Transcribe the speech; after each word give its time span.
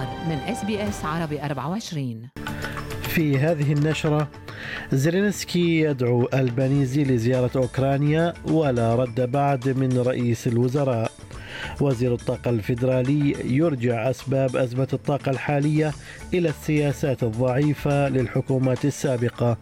الأخبار 0.00 0.28
من 0.28 0.38
إس 0.52 0.64
بي 0.64 0.88
إس 0.88 1.04
عربي 1.04 1.42
24 1.42 2.28
في 3.02 3.38
هذه 3.38 3.72
النشرة 3.72 4.28
زيلينسكي 4.92 5.80
يدعو 5.80 6.28
البانيزي 6.34 7.04
لزيارة 7.04 7.50
أوكرانيا 7.56 8.34
ولا 8.44 8.94
رد 8.94 9.30
بعد 9.30 9.68
من 9.68 9.98
رئيس 9.98 10.46
الوزراء. 10.46 11.12
وزير 11.80 12.14
الطاقة 12.14 12.50
الفيدرالي 12.50 13.36
يرجع 13.56 14.10
أسباب 14.10 14.56
أزمة 14.56 14.88
الطاقة 14.92 15.30
الحالية 15.30 15.92
إلى 16.34 16.48
السياسات 16.48 17.22
الضعيفة 17.22 18.08
للحكومات 18.08 18.84
السابقة. 18.84 19.56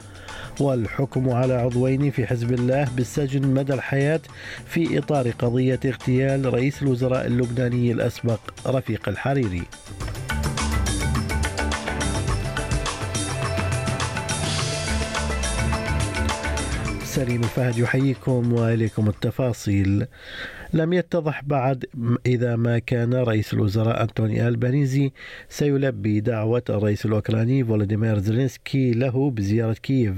والحكم 0.60 1.30
على 1.30 1.54
عضوين 1.54 2.10
في 2.10 2.26
حزب 2.26 2.52
الله 2.52 2.88
بالسجن 2.96 3.54
مدى 3.54 3.74
الحياة 3.74 4.20
في 4.66 4.98
إطار 4.98 5.30
قضية 5.30 5.80
اغتيال 5.84 6.54
رئيس 6.54 6.82
الوزراء 6.82 7.26
اللبناني 7.26 7.92
الأسبق 7.92 8.40
رفيق 8.66 9.08
الحريري. 9.08 9.62
سليم 17.08 17.40
الفهد 17.42 17.78
يحييكم 17.78 18.52
وإليكم 18.52 19.08
التفاصيل. 19.08 20.06
لم 20.72 20.92
يتضح 20.92 21.44
بعد 21.44 21.84
إذا 22.26 22.56
ما 22.56 22.78
كان 22.78 23.14
رئيس 23.14 23.54
الوزراء 23.54 24.02
أنتوني 24.02 24.48
ألبانيزي 24.48 25.12
سيلبي 25.48 26.20
دعوة 26.20 26.62
الرئيس 26.70 27.06
الأوكراني 27.06 27.64
فولوديمير 27.64 28.18
زيلينسكي 28.18 28.90
له 28.92 29.30
بزيارة 29.30 29.72
كييف. 29.72 30.14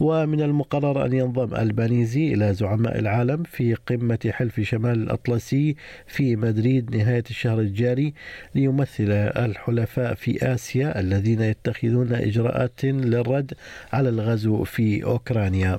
ومن 0.00 0.40
المقرر 0.40 1.06
أن 1.06 1.12
ينضم 1.12 1.56
ألبانيزي 1.56 2.34
إلى 2.34 2.54
زعماء 2.54 2.98
العالم 2.98 3.42
في 3.42 3.74
قمة 3.74 4.18
حلف 4.30 4.60
شمال 4.60 5.02
الأطلسي 5.02 5.76
في 6.06 6.36
مدريد 6.36 6.96
نهاية 6.96 7.24
الشهر 7.30 7.60
الجاري 7.60 8.14
ليمثل 8.54 9.10
الحلفاء 9.36 10.14
في 10.14 10.54
آسيا 10.54 11.00
الذين 11.00 11.40
يتخذون 11.40 12.12
إجراءات 12.12 12.84
للرد 12.84 13.54
على 13.92 14.08
الغزو 14.08 14.64
في 14.64 15.04
أوكرانيا. 15.04 15.78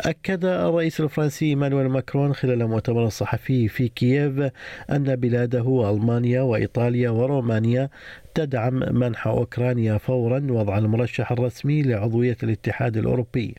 أكد 0.00 0.44
الرئيس 0.44 1.00
الفرنسي 1.00 1.44
إيمانويل 1.44 1.88
ماكرون 1.88 2.34
خلال 2.34 2.66
مؤتمر 2.66 3.08
صحفي 3.08 3.68
في 3.68 3.88
كييف 3.88 4.50
أن 4.90 5.16
بلاده 5.16 5.90
ألمانيا 5.90 6.42
وإيطاليا 6.42 7.10
ورومانيا 7.10 7.90
تدعم 8.34 8.98
منح 8.98 9.26
أوكرانيا 9.26 9.98
فورا 9.98 10.46
وضع 10.50 10.78
المرشح 10.78 11.32
الرسمي 11.32 11.82
لعضوية 11.82 12.36
الاتحاد 12.42 12.96
الأوروبي. 12.96 13.54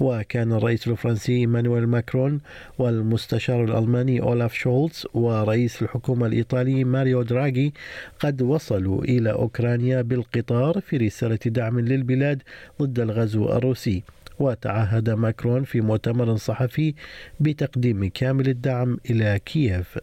وكان 0.00 0.52
الرئيس 0.52 0.88
الفرنسي 0.88 1.32
إيمانويل 1.32 1.86
ماكرون 1.86 2.40
والمستشار 2.78 3.64
الألماني 3.64 4.20
أولاف 4.20 4.54
شولتز 4.54 5.06
ورئيس 5.14 5.82
الحكومة 5.82 6.26
الإيطالي 6.26 6.84
ماريو 6.84 7.22
دراغي 7.22 7.72
قد 8.20 8.42
وصلوا 8.42 9.04
إلى 9.04 9.32
أوكرانيا 9.32 10.02
بالقطار 10.02 10.80
في 10.80 10.96
رسالة 10.96 11.38
دعم 11.46 11.80
للبلاد 11.80 12.42
ضد 12.82 13.00
الغزو 13.00 13.52
الروسي. 13.52 14.02
وتعهد 14.39 15.09
ماكرون 15.09 15.63
في 15.63 15.81
مؤتمر 15.81 16.35
صحفي 16.37 16.93
بتقديم 17.39 18.09
كامل 18.09 18.49
الدعم 18.49 18.97
إلى 19.09 19.39
كييف 19.45 19.97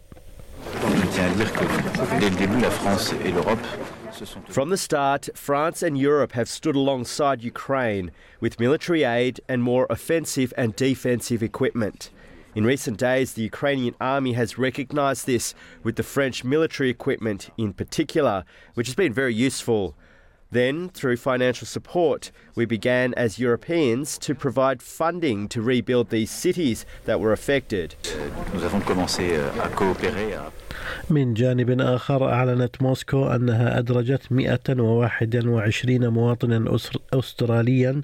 From 4.49 4.69
the 4.69 4.77
start, 4.77 5.31
France 5.35 5.83
and 5.83 5.97
Europe 5.97 6.33
have 6.33 6.49
stood 6.49 6.77
alongside 6.77 7.43
Ukraine 7.43 8.11
with 8.41 8.61
military 8.61 9.03
aid 9.03 9.41
and 9.49 9.63
more 9.63 9.87
offensive 9.89 10.53
and 10.59 10.77
defensive 10.77 11.43
equipment. 11.43 12.11
In 12.55 12.65
recent 12.65 12.99
days, 12.99 13.33
the 13.33 13.43
Ukrainian 13.43 13.95
army 14.01 14.33
has 14.33 14.59
recognised 14.59 15.25
this 15.27 15.55
with 15.85 15.97
the 15.97 16.03
French 16.03 16.43
military 16.45 16.91
equipment 16.91 17.51
in 17.57 17.73
particular, 17.73 18.45
which 18.75 18.89
has 18.89 18.97
been 18.97 19.13
very 19.13 19.35
useful. 19.35 19.95
Then, 20.62 20.88
through 20.98 21.18
financial 21.18 21.68
support, 21.68 22.32
we 22.56 22.66
began 22.66 23.14
as 23.26 23.40
Europeans 23.46 24.18
to 24.20 24.34
provide 24.34 24.80
funding 24.82 25.50
to 25.50 25.60
rebuild 25.62 26.08
these 26.10 26.32
cities 26.32 26.86
that 27.08 27.20
were 27.20 27.34
affected. 27.34 27.96
من 31.10 31.34
جانب 31.34 31.82
آخر 31.82 32.30
أعلنت 32.30 32.82
موسكو 32.82 33.28
أنها 33.28 33.80
أدرجت 33.80 34.32
121 34.32 36.08
مواطنا 36.08 36.78
أستراليا 37.14 38.02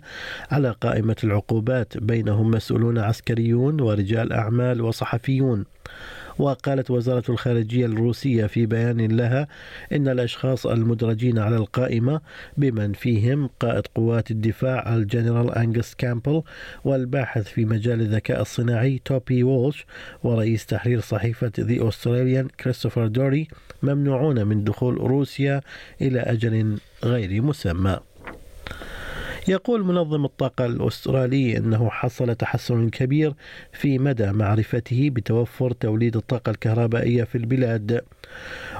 على 0.52 0.76
قائمة 0.82 1.16
العقوبات 1.24 1.98
بينهم 1.98 2.52
مسؤولون 2.52 2.98
عسكريون 2.98 3.82
ورجال 3.82 4.34
أعمال 4.34 4.82
وصحفيون 4.82 5.66
وقالت 6.41 6.91
وزارة 6.91 7.24
الخارجية 7.29 7.85
الروسية 7.85 8.46
في 8.46 8.66
بيان 8.66 9.18
لها 9.18 9.47
إن 9.91 10.07
الأشخاص 10.07 10.68
المدرجين 10.68 11.40
على 11.40 11.56
القائمة 11.57 12.22
بمن 12.57 12.94
فيهم 12.94 13.50
قائد 13.59 13.88
قوات 13.96 14.31
الدفاع 14.31 14.96
الجنرال 14.96 15.52
أنجس 15.52 15.96
كامبل 15.96 16.41
والباحث 16.84 17.47
في 17.47 17.66
مجال 17.66 18.02
الذكاء 18.02 18.41
الصناعي 18.41 19.02
توبي 19.06 19.44
وولش 19.44 19.85
ورئيس 20.24 20.66
تحرير 20.66 21.00
صحيفة 21.00 21.52
The 21.59 21.88
Australian 21.88 22.48
كريستوفر 22.47 23.08
دوري 23.08 23.47
ممنوعون 23.84 24.47
من 24.47 24.63
دخول 24.63 24.97
روسيا 24.97 25.62
إلى 26.02 26.19
أجل 26.19 26.78
غير 27.03 27.41
مسمى. 27.41 28.00
يقول 29.47 29.84
منظم 29.84 30.25
الطاقة 30.25 30.66
الأسترالي 30.66 31.57
أنه 31.57 31.90
حصل 31.90 32.35
تحسن 32.35 32.90
كبير 32.90 33.34
في 33.72 34.00
مدى 34.00 34.31
معرفته 34.31 35.09
بتوفر 35.09 35.72
توليد 35.72 36.16
الطاقة 36.18 36.50
الكهربائية 36.50 37.24
في 37.24 37.38
البلاد. 37.38 38.02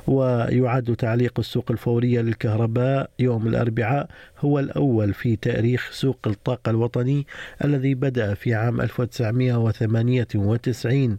ويعد 0.08 0.96
تعليق 0.96 1.40
السوق 1.40 1.72
الفورية 1.72 2.22
للكهرباء 2.22 3.10
يوم 3.20 3.48
الأربعاء 3.48 4.10
هو 4.40 4.60
الأول 4.60 5.14
في 5.14 5.36
تاريخ 5.36 5.92
سوق 5.92 6.20
الطاقة 6.28 6.70
الوطني 6.70 7.28
الذي 7.64 7.96
بدأ 7.96 8.34
في 8.34 8.54
عام 8.54 8.82
1998 8.82 11.18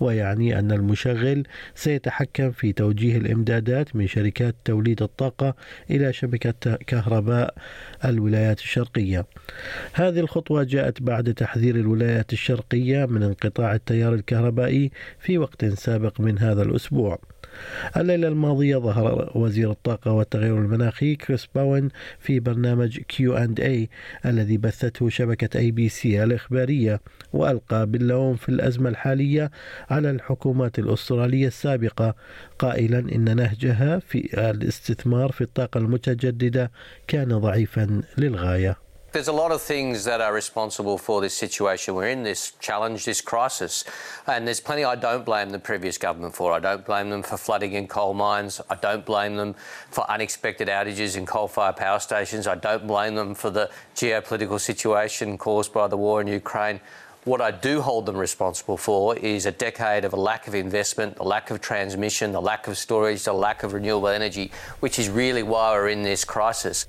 ويعني 0.00 0.58
أن 0.58 0.72
المشغل 0.72 1.46
سيتحكم 1.74 2.50
في 2.50 2.72
توجيه 2.72 3.16
الإمدادات 3.16 3.96
من 3.96 4.06
شركات 4.06 4.54
توليد 4.64 5.02
الطاقة 5.02 5.54
إلى 5.90 6.12
شبكة 6.12 6.76
كهرباء 6.86 7.54
الولايات 8.04 8.58
الشرقية. 8.58 9.26
هذه 9.92 10.20
الخطوة 10.20 10.62
جاءت 10.62 11.02
بعد 11.02 11.34
تحذير 11.34 11.76
الولايات 11.76 12.32
الشرقية 12.32 13.06
من 13.06 13.22
انقطاع 13.22 13.74
التيار 13.74 14.14
الكهربائي 14.14 14.90
في 15.18 15.38
وقت 15.38 15.64
سابق 15.64 16.20
من 16.20 16.38
هذا 16.38 16.62
الأسبوع. 16.62 17.18
الليلة 17.96 18.28
الماضية 18.28 18.76
ظهر 18.76 19.32
وزير 19.34 19.70
الطاقة 19.70 20.12
والتغير 20.12 20.58
المناخي 20.58 21.16
كريس 21.16 21.48
باون 21.54 21.88
في 22.18 22.40
برنامج 22.40 22.98
Q 22.98 23.36
and 23.36 23.60
A 23.60 23.88
الذي 24.26 24.56
بثته 24.56 25.08
شبكة 25.08 25.58
ABC 25.58 26.24
الإخبارية 26.24 27.00
وألقى 27.32 27.86
باللوم 27.86 28.36
في 28.36 28.48
الأزمة 28.48 28.90
الحالية 28.90 29.50
على 29.90 30.10
الحكومات 30.10 30.78
الأسترالية 30.78 31.46
السابقة. 31.46 32.14
قائلا 32.58 32.98
إن 32.98 33.36
نهجها 33.36 33.98
في 33.98 34.50
الاستثمار 34.50 35.32
في 35.32 35.40
الطاقة 35.40 35.78
المتجددة 35.78 36.70
كان 37.08 37.38
ضعيفا 37.38 38.00
للغاية. 38.18 38.76
There's 39.14 39.28
a 39.28 39.32
lot 39.32 39.52
of 39.52 39.62
things 39.62 40.04
that 40.06 40.20
are 40.20 40.34
responsible 40.34 40.98
for 40.98 41.20
this 41.20 41.34
situation 41.34 41.94
we're 41.94 42.08
in, 42.08 42.24
this 42.24 42.50
challenge, 42.58 43.04
this 43.04 43.20
crisis. 43.20 43.84
And 44.26 44.44
there's 44.44 44.58
plenty 44.58 44.82
I 44.82 44.96
don't 44.96 45.24
blame 45.24 45.50
the 45.50 45.60
previous 45.60 45.98
government 45.98 46.34
for. 46.34 46.52
I 46.52 46.58
don't 46.58 46.84
blame 46.84 47.10
them 47.10 47.22
for 47.22 47.36
flooding 47.36 47.74
in 47.74 47.86
coal 47.86 48.12
mines. 48.12 48.60
I 48.68 48.74
don't 48.74 49.06
blame 49.06 49.36
them 49.36 49.54
for 49.92 50.04
unexpected 50.10 50.66
outages 50.66 51.16
in 51.16 51.26
coal 51.26 51.46
fired 51.46 51.76
power 51.76 52.00
stations. 52.00 52.48
I 52.48 52.56
don't 52.56 52.88
blame 52.88 53.14
them 53.14 53.36
for 53.36 53.50
the 53.50 53.70
geopolitical 53.94 54.58
situation 54.58 55.38
caused 55.38 55.72
by 55.72 55.86
the 55.86 55.96
war 55.96 56.20
in 56.20 56.26
Ukraine. 56.26 56.80
What 57.22 57.40
I 57.40 57.52
do 57.52 57.82
hold 57.82 58.06
them 58.06 58.16
responsible 58.16 58.76
for 58.76 59.16
is 59.16 59.46
a 59.46 59.52
decade 59.52 60.04
of 60.04 60.12
a 60.12 60.18
lack 60.18 60.48
of 60.48 60.56
investment, 60.56 61.18
a 61.20 61.24
lack 61.24 61.52
of 61.52 61.60
transmission, 61.60 62.34
a 62.34 62.40
lack 62.40 62.66
of 62.66 62.76
storage, 62.76 63.28
a 63.28 63.32
lack 63.32 63.62
of 63.62 63.74
renewable 63.74 64.08
energy, 64.08 64.50
which 64.80 64.98
is 64.98 65.08
really 65.08 65.44
why 65.44 65.70
we're 65.70 65.90
in 65.90 66.02
this 66.02 66.24
crisis. 66.24 66.88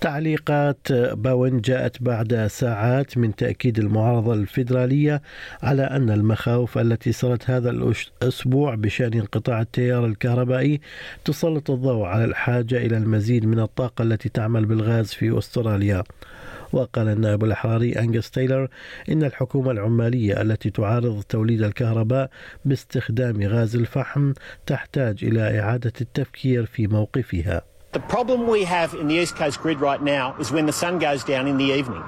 تعليقات 0.00 0.92
باون 0.92 1.60
جاءت 1.60 2.02
بعد 2.02 2.46
ساعات 2.46 3.18
من 3.18 3.36
تأكيد 3.36 3.78
المعارضة 3.78 4.34
الفيدرالية 4.34 5.22
على 5.62 5.82
أن 5.82 6.10
المخاوف 6.10 6.78
التي 6.78 7.12
صارت 7.12 7.50
هذا 7.50 7.70
الأسبوع 7.70 8.74
بشأن 8.74 9.14
انقطاع 9.14 9.60
التيار 9.60 10.06
الكهربائي 10.06 10.80
تسلط 11.24 11.70
الضوء 11.70 12.04
على 12.04 12.24
الحاجة 12.24 12.76
إلى 12.76 12.96
المزيد 12.96 13.46
من 13.46 13.60
الطاقة 13.60 14.02
التي 14.02 14.28
تعمل 14.28 14.66
بالغاز 14.66 15.12
في 15.12 15.38
أستراليا. 15.38 16.02
وقال 16.72 17.08
النائب 17.08 17.44
الأحراري 17.44 17.98
أنجس 17.98 18.30
تايلر 18.30 18.68
إن 19.08 19.24
الحكومة 19.24 19.70
العمالية 19.70 20.42
التي 20.42 20.70
تعارض 20.70 21.22
توليد 21.22 21.62
الكهرباء 21.62 22.30
باستخدام 22.64 23.42
غاز 23.42 23.76
الفحم 23.76 24.32
تحتاج 24.66 25.24
إلى 25.24 25.60
إعادة 25.60 25.92
التفكير 26.00 26.66
في 26.66 26.86
موقفها. 26.86 27.62
The 27.92 28.00
problem 28.00 28.46
we 28.46 28.64
have 28.64 28.92
in 28.92 29.08
the 29.08 29.14
East 29.14 29.34
Coast 29.34 29.60
grid 29.60 29.80
right 29.80 30.02
now 30.02 30.36
is 30.38 30.52
when 30.52 30.66
the 30.66 30.72
sun 30.72 30.98
goes 30.98 31.24
down 31.24 31.46
in 31.46 31.56
the 31.56 31.72
evening. 31.72 32.04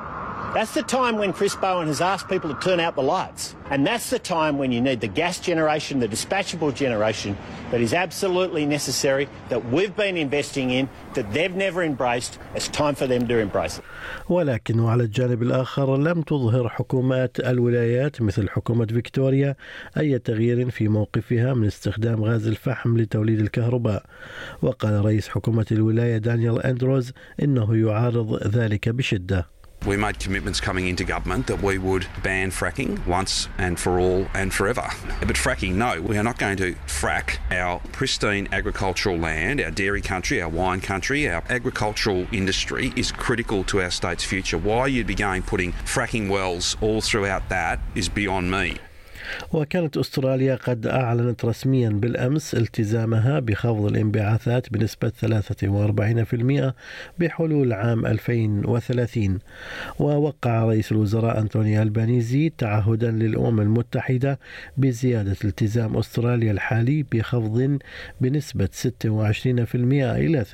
That's 0.53 0.75
the 0.75 0.83
time 0.83 1.17
when 1.17 1.33
Chris 1.33 1.55
Bowen 1.55 1.87
has 1.87 2.01
asked 2.01 2.29
people 2.29 2.53
to 2.53 2.61
turn 2.61 2.81
out 2.81 2.97
the 2.97 3.05
lights. 3.05 3.55
And 3.71 3.87
that's 3.87 4.11
the 4.11 4.19
time 4.19 4.59
when 4.59 4.73
you 4.73 4.81
need 4.81 5.01
the 5.01 5.07
gas 5.07 5.39
generation, 5.39 6.01
the 6.01 6.09
dispatchable 6.09 6.75
generation 6.75 7.37
that 7.71 7.81
is 7.81 7.95
absolutely 7.95 8.67
necessary, 8.67 9.29
that 9.49 9.65
we've 9.67 9.95
been 9.95 10.17
investing 10.17 10.71
in, 10.71 10.89
that 11.15 11.33
they've 11.33 11.55
never 11.55 11.85
embraced. 11.85 12.41
It's 12.57 12.67
time 12.67 12.97
for 12.97 13.07
them 13.07 13.29
to 13.29 13.39
embrace 13.39 13.79
it. 13.79 13.85
ولكن 14.29 14.81
وعلى 14.81 15.03
الجانب 15.03 15.43
الآخر 15.43 15.97
لم 15.97 16.23
تظهر 16.23 16.69
حكومات 16.69 17.41
الولايات 17.41 18.23
مثل 18.23 18.49
حكومة 18.49 18.87
فيكتوريا 18.87 19.57
أي 19.99 20.19
تغيير 20.19 20.71
في 20.71 20.89
موقفها 20.89 21.55
من 21.55 21.67
استخدام 21.67 22.25
غاز 22.25 22.47
الفحم 22.47 22.97
لتوليد 22.97 23.41
الكهرباء 23.41 24.03
وقال 24.63 25.05
رئيس 25.05 25.29
حكومة 25.29 25.67
الولاية 25.73 26.19
دانيال 26.19 26.63
أندروز 26.63 27.13
إنه 27.43 27.77
يعارض 27.77 28.47
ذلك 28.47 28.89
بشدة 28.89 29.60
We 29.87 29.97
made 29.97 30.19
commitments 30.19 30.61
coming 30.61 30.89
into 30.89 31.05
government 31.05 31.47
that 31.47 31.63
we 31.63 31.79
would 31.79 32.07
ban 32.23 32.51
fracking 32.51 33.05
once 33.07 33.49
and 33.57 33.81
for 33.81 33.99
all 33.99 34.27
and 34.35 34.53
forever. 34.53 34.87
But 35.21 35.37
fracking, 35.37 35.75
no, 35.75 36.03
we 36.03 36.19
are 36.19 36.23
not 36.23 36.39
going 36.39 36.59
to 36.59 36.75
frack 36.87 37.39
our 37.51 37.81
pristine 37.93 38.47
agricultural 38.53 39.17
land, 39.17 39.61
our 39.61 39.71
dairy 39.71 40.03
country, 40.03 40.43
our 40.43 40.51
wine 40.51 40.83
country. 40.83 41.29
Our 41.31 41.43
agricultural 41.49 42.27
industry 42.31 42.93
is 42.95 43.11
critical 43.11 43.65
to 43.65 43.81
our 43.81 43.91
state's 43.91 44.25
future. 44.25 44.59
Why 44.59 44.87
you'd 44.87 45.07
be 45.07 45.15
going 45.15 45.43
putting 45.43 45.73
fracking 45.73 46.29
wells 46.29 46.77
all 46.83 47.01
throughout 47.01 47.49
that 47.49 47.81
is 47.95 48.11
beyond 48.11 48.51
me. 48.51 48.77
وكانت 49.53 49.97
أستراليا 49.97 50.55
قد 50.55 50.87
أعلنت 50.87 51.45
رسميا 51.45 51.89
بالأمس 51.89 52.55
التزامها 52.55 53.41
بخفض 53.41 53.85
الانبعاثات 53.85 54.73
بنسبة 54.73 55.13
43% 56.69 56.73
بحلول 57.19 57.73
عام 57.73 58.07
2030 58.07 59.39
ووقع 59.99 60.65
رئيس 60.65 60.93
الوزراء 60.93 61.41
انطوني 61.41 61.83
ألبانيزي 61.83 62.53
تعهدا 62.59 63.11
للأمم 63.11 63.61
المتحدة 63.61 64.39
بزيادة 64.77 65.37
التزام 65.45 65.97
أستراليا 65.97 66.53
الحالي 66.53 67.05
بخفض 67.13 67.79
بنسبة 68.21 68.69
26% 68.87 68.89
إلى 69.75 70.45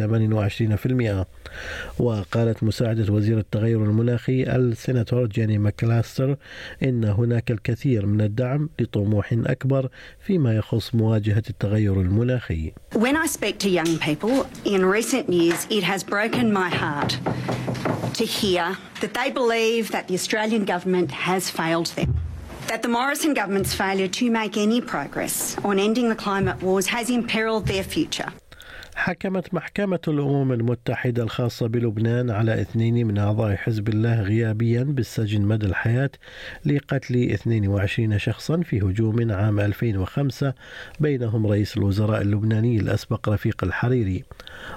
28% 1.99 2.00
وقالت 2.00 2.62
مساعدة 2.64 3.12
وزير 3.12 3.38
التغير 3.38 3.84
المناخي 3.84 4.43
السيناتور 4.43 5.26
جيني 5.26 5.58
ماكاليستر 5.58 6.37
إن 6.82 7.05
هناك 7.05 7.50
الكثير 7.50 8.06
من 8.06 8.20
الدعم 8.20 8.65
لطموح 8.78 9.32
أكبر 9.32 9.88
فيما 10.26 10.56
يخص 10.56 10.94
مواجهة 10.94 11.42
التغير 11.50 12.00
المناخي. 12.00 12.72
When 12.94 13.16
I 13.16 13.26
speak 13.26 13.58
to 13.60 13.68
young 13.68 13.98
people 13.98 14.46
in 14.64 14.84
recent 14.84 15.28
years, 15.28 15.66
it 15.70 15.82
has 15.82 16.02
broken 16.02 16.52
my 16.52 16.68
heart 16.68 17.18
to 18.14 18.24
hear 18.24 18.76
that 19.00 19.14
they 19.14 19.30
believe 19.30 19.90
that 19.90 20.08
the 20.08 20.14
Australian 20.14 20.64
government 20.64 21.10
has 21.10 21.50
failed 21.50 21.86
them. 21.98 22.16
That 22.68 22.82
the 22.82 22.88
Morrison 22.88 23.34
government's 23.34 23.74
failure 23.74 24.08
to 24.08 24.30
make 24.30 24.56
any 24.56 24.80
progress 24.80 25.56
on 25.64 25.78
ending 25.78 26.08
the 26.08 26.16
climate 26.16 26.62
wars 26.62 26.86
has 26.86 27.10
imperilled 27.10 27.66
their 27.66 27.84
future. 27.84 28.32
حكمت 28.96 29.54
محكمة 29.54 30.00
الأمم 30.08 30.52
المتحدة 30.52 31.22
الخاصة 31.22 31.66
بلبنان 31.66 32.31
على 32.31 32.60
اثنين 32.60 33.06
من 33.06 33.19
أعضاء 33.19 33.56
حزب 33.56 33.88
الله 33.88 34.20
غيابيا 34.22 34.82
بالسجن 34.82 35.43
مدى 35.43 35.66
الحياة 35.66 36.10
لقتل 36.66 37.31
22 37.32 38.19
شخصا 38.19 38.60
في 38.60 38.81
هجوم 38.81 39.32
عام 39.32 39.60
2005 39.60 40.54
بينهم 41.00 41.46
رئيس 41.46 41.76
الوزراء 41.76 42.22
اللبناني 42.22 42.76
الأسبق 42.76 43.28
رفيق 43.28 43.64
الحريري. 43.64 44.25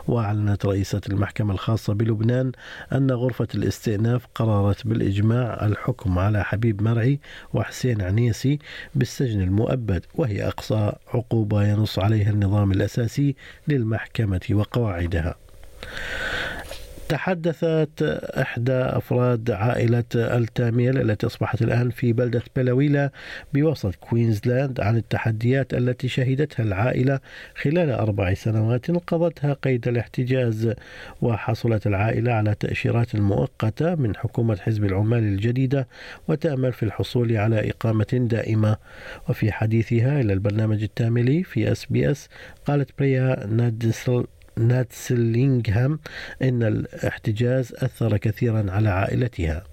وأعلنت 0.07 0.66
رئيسة 0.66 1.01
المحكمة 1.10 1.54
الخاصة 1.54 1.94
بلبنان 1.94 2.51
أن 2.94 3.12
غرفة 3.12 3.48
الاستئناف 3.56 4.27
قررت 4.36 4.88
بالإجماع 4.88 5.66
الحكم 5.66 6.19
على 6.19 6.44
حبيب 6.44 6.81
مرعي 6.81 7.19
وحسين 7.54 8.01
عنيسي 8.01 8.60
بالسجن 8.95 9.42
المؤبد 9.42 10.06
وهي 10.16 10.48
أقصى 10.48 10.92
عقوبة 11.13 11.68
ينص 11.68 12.00
عليها 12.00 12.30
النظام 12.30 12.71
الأساسي 12.71 13.36
للمحكمة. 13.68 14.08
وقواعدها. 14.53 15.35
تحدثت 17.09 18.03
إحدى 18.38 18.73
أفراد 18.73 19.51
عائلة 19.51 20.03
التاميل 20.15 21.01
التي 21.01 21.25
أصبحت 21.27 21.61
الآن 21.61 21.89
في 21.89 22.13
بلدة 22.13 22.41
بلاويلا 22.56 23.11
بوسط 23.53 23.95
كوينزلاند 23.95 24.79
عن 24.79 24.97
التحديات 24.97 25.73
التي 25.73 26.07
شهدتها 26.07 26.63
العائلة 26.63 27.19
خلال 27.56 27.91
أربع 27.91 28.33
سنوات 28.33 28.91
قضتها 28.91 29.53
قيد 29.53 29.88
الاحتجاز 29.88 30.73
وحصلت 31.21 31.88
العائلة 31.88 32.33
على 32.33 32.56
تأشيرات 32.59 33.15
مؤقتة 33.15 33.95
من 33.95 34.15
حكومة 34.15 34.56
حزب 34.56 34.83
العمال 34.83 35.23
الجديدة 35.23 35.88
وتأمل 36.27 36.73
في 36.73 36.83
الحصول 36.83 37.38
على 37.38 37.69
إقامة 37.69 38.07
دائمة. 38.13 38.77
وفي 39.29 39.51
حديثها 39.51 40.21
إلى 40.21 40.33
البرنامج 40.33 40.83
التاملي 40.83 41.44
في 41.44 41.71
أس 41.71 41.85
بي 41.85 42.11
أس 42.11 42.29
قالت 42.65 42.89
بريا 43.00 43.45
نادسل 43.47 44.25
ناتسلينغهام 44.59 46.00
إن 46.41 46.63
الاحتجاز 46.63 47.73
أثر 47.73 48.17
كثيرا 48.17 48.71
على 48.71 48.89
عائلتها. 48.89 49.63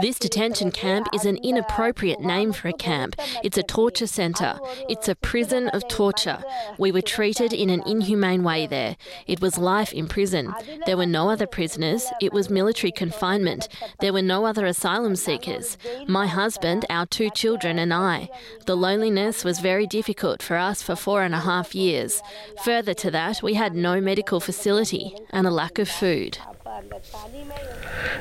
This 0.00 0.18
detention 0.20 0.70
camp 0.70 1.08
is 1.12 1.24
an 1.24 1.36
inappropriate 1.38 2.20
name 2.20 2.52
for 2.52 2.68
a 2.68 2.72
camp. 2.72 3.16
It's 3.42 3.58
a 3.58 3.64
torture 3.64 4.06
centre. 4.06 4.60
It's 4.88 5.08
a 5.08 5.16
prison 5.16 5.68
of 5.70 5.88
torture. 5.88 6.44
We 6.78 6.92
were 6.92 7.02
treated 7.02 7.52
in 7.52 7.70
an 7.70 7.82
inhumane 7.88 8.44
way 8.44 8.68
there. 8.68 8.96
It 9.26 9.40
was 9.40 9.58
life 9.58 9.92
in 9.92 10.06
prison. 10.06 10.54
There 10.86 10.96
were 10.96 11.06
no 11.06 11.28
other 11.28 11.48
prisoners. 11.48 12.06
It 12.20 12.32
was 12.32 12.48
military 12.48 12.92
confinement. 12.92 13.66
There 13.98 14.12
were 14.12 14.22
no 14.22 14.46
other 14.46 14.64
asylum 14.64 15.16
seekers. 15.16 15.76
My 16.06 16.28
husband, 16.28 16.86
our 16.88 17.06
two 17.06 17.30
children, 17.30 17.80
and 17.80 17.92
I. 17.92 18.28
The 18.66 18.76
loneliness 18.76 19.42
was 19.42 19.58
very 19.58 19.88
difficult 19.88 20.40
for 20.40 20.56
us 20.56 20.82
for 20.82 20.94
four 20.94 21.24
and 21.24 21.34
a 21.34 21.40
half 21.40 21.74
years. 21.74 22.22
Further 22.64 22.94
to 22.94 23.10
that, 23.10 23.42
we 23.42 23.54
had 23.54 23.74
no 23.74 24.00
medical 24.00 24.38
facility 24.38 25.16
and 25.32 25.46
a 25.46 25.50
lack 25.50 25.78
of 25.78 25.88
food. 25.88 26.36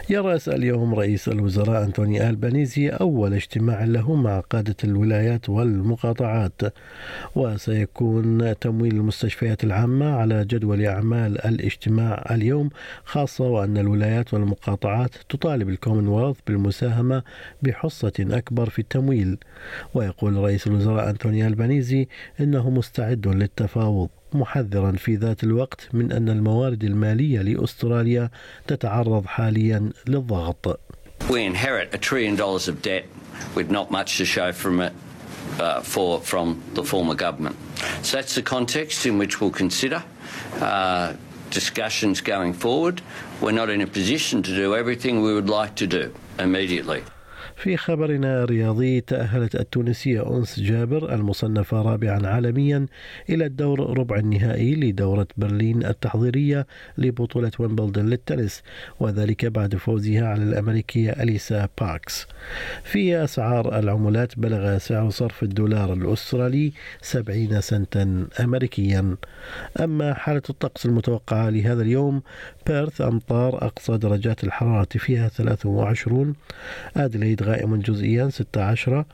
يرأس 0.10 0.50
اليوم 0.50 0.96
رئيس 0.96 1.28
الوزراء 1.28 1.84
أنتوني 1.84 2.30
ألبانيزي 2.30 2.90
أول 2.90 3.34
اجتماع 3.34 3.84
له 3.84 4.16
مع 4.16 4.40
قادة 4.40 4.75
الولايات 4.84 5.50
والمقاطعات 5.50 6.62
وسيكون 7.36 8.60
تمويل 8.60 8.96
المستشفيات 8.96 9.63
العامة 9.63 10.16
على 10.16 10.46
جدول 10.46 10.86
أعمال 10.86 11.46
الاجتماع 11.46 12.25
اليوم 12.31 12.69
خاصة 13.06 13.44
وأن 13.44 13.78
الولايات 13.78 14.34
والمقاطعات 14.34 15.16
تطالب 15.30 15.69
الكومنولث 15.69 16.38
بالمساهمة 16.48 17.24
بحصة 17.62 18.14
أكبر 18.19 18.69
في 18.69 18.80
التمويل 18.80 19.38
ويقول 19.94 20.35
رئيس 20.35 20.68
الوزراء 20.68 21.09
أنتوني 21.09 21.47
ألبانيزي 21.47 22.07
إنه 22.40 22.69
مستعد 22.69 23.28
للتفاوض 23.28 24.09
محذرا 24.33 24.92
في 24.92 25.16
ذات 25.16 25.44
الوقت 25.44 25.90
من 25.94 26.11
أن 26.11 26.30
الموارد 26.30 26.83
المالية 26.83 27.42
لأستراليا 27.42 28.30
تتعرض 28.68 29.26
حاليا 29.26 29.90
للضغط 30.07 30.80
We 31.30 31.44
inherit 31.45 31.94
a 31.94 31.97
trillion 31.97 32.35
dollars 32.35 32.68
of 32.68 32.81
debt 32.81 33.06
with 33.56 33.69
not 33.69 33.92
much 33.92 34.18
to 34.18 34.26
show 34.26 34.52
from 34.52 34.81
it 34.81 34.94
uh, 35.59 35.81
for 35.81 36.19
from 36.19 36.61
the 36.73 36.83
former 36.83 37.16
government. 37.16 37.56
So 38.02 38.18
that's 38.18 38.35
the 38.35 38.42
context 38.42 39.06
in 39.06 39.18
which 39.18 39.40
we'll 39.40 39.57
consider 39.66 40.04
uh, 40.59 41.14
discussions 41.52 42.21
going 42.21 42.54
forward. 42.54 43.02
We're 43.42 43.52
not 43.61 43.69
in 43.69 43.81
a 43.81 43.88
position 43.88 44.42
to 44.44 44.56
do 44.56 44.76
everything 44.76 45.21
we 45.21 45.33
would 45.33 45.50
like 45.50 45.76
to 45.76 45.88
do 45.88 46.14
immediately. 46.40 47.04
في 47.61 47.77
خبرنا 47.77 48.44
الرياضي 48.44 49.01
تأهلت 49.01 49.56
التونسية 49.56 50.37
أنس 50.37 50.59
جابر 50.59 51.13
المصنفة 51.13 51.81
رابعا 51.81 52.27
عالميا 52.27 52.85
إلى 53.30 53.45
الدور 53.45 53.97
ربع 53.97 54.15
النهائي 54.15 54.75
لدورة 54.75 55.27
برلين 55.37 55.85
التحضيرية 55.85 56.68
لبطولة 56.97 57.51
ويمبلدون 57.59 58.09
للتنس 58.09 58.63
وذلك 58.99 59.45
بعد 59.45 59.75
فوزها 59.75 60.27
على 60.27 60.44
الأمريكية 60.44 61.11
أليسا 61.11 61.69
باركس 61.81 62.27
في 62.83 63.23
أسعار 63.23 63.80
العملات 63.80 64.39
بلغ 64.39 64.77
سعر 64.77 65.09
صرف 65.09 65.44
الدولار 65.44 65.94
الأسترالي 65.94 66.71
70 67.01 67.61
سنتا 67.61 68.27
أمريكيا. 68.39 69.15
أما 69.80 70.13
حالة 70.13 70.41
الطقس 70.49 70.85
المتوقعة 70.85 71.49
لهذا 71.49 71.81
اليوم 71.81 72.21
بيرث 72.68 73.01
أمطار 73.01 73.65
أقصى 73.65 73.97
درجات 73.97 74.44
الحرارة 74.44 74.87
فيها 74.97 75.27
23 75.27 76.35
أدليد 76.97 77.51
غائم 77.52 77.76
جزئيا 77.76 78.30
16 78.30 79.06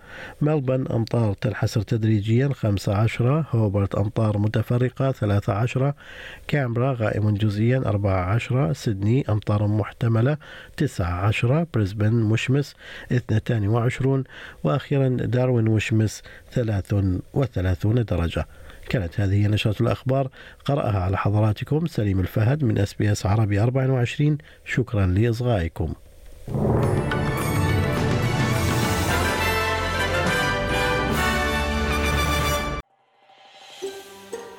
ملبن 0.41 0.87
أمطار 0.87 1.33
تنحسر 1.33 1.81
تدريجيا 1.81 2.49
15 2.53 3.45
هوبرت 3.51 3.95
أمطار 3.95 4.37
متفرقة 4.37 5.11
13 5.11 5.93
كامبرا 6.47 6.93
غائم 6.93 7.29
جزئيا 7.29 7.77
14 7.77 8.73
سيدني 8.73 9.25
أمطار 9.29 9.67
محتملة 9.67 10.37
19 10.77 11.65
بريسبن 11.73 12.13
مشمس 12.13 12.75
22 13.11 14.23
وأخيرا 14.63 15.07
داروين 15.09 15.65
مشمس 15.65 16.23
33 16.51 18.03
درجة. 18.05 18.45
كانت 18.89 19.19
هذه 19.19 19.47
نشرة 19.47 19.81
الأخبار. 19.81 20.29
قرأها 20.65 20.99
على 20.99 21.17
حضراتكم 21.17 21.85
سليم 21.85 22.19
الفهد 22.19 22.63
من 22.63 22.77
SBS 22.77 23.25
عربي 23.25 23.59
24 23.59 24.37
شكرا 24.65 25.05
لإصغائكم. 25.05 25.93